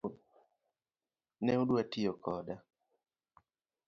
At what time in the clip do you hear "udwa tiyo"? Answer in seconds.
1.61-2.13